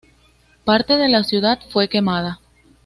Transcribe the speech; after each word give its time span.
Parte 0.65 0.97
de 0.97 1.09
la 1.09 1.23
ciudad 1.23 1.59
fue 1.69 1.87
quemada. 1.87 2.39